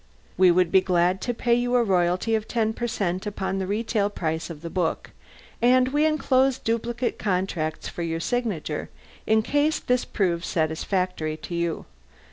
We 0.35 0.49
would 0.49 0.71
be 0.71 0.81
glad 0.81 1.21
to 1.21 1.31
pay 1.35 1.53
you 1.53 1.75
a 1.75 1.83
royalty 1.83 2.33
of 2.33 2.47
10 2.47 2.73
percent 2.73 3.27
upon 3.27 3.59
the 3.59 3.67
retail 3.67 4.09
price 4.09 4.49
of 4.49 4.61
the 4.63 4.69
book, 4.71 5.11
and 5.61 5.89
we 5.89 6.07
enclose 6.07 6.57
duplicate 6.57 7.19
contracts 7.19 7.87
for 7.87 8.01
your 8.01 8.19
signature 8.19 8.89
in 9.27 9.43
case 9.43 9.77
this 9.77 10.03
proves 10.03 10.47
satisfactory 10.47 11.37
to 11.37 11.53
you. 11.53 11.85